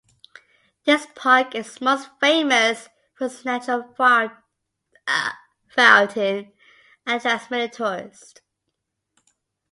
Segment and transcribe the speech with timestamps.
[0.85, 3.83] This park is most famous for its natural
[5.75, 6.51] fountain
[7.05, 8.41] and attracts many tourists.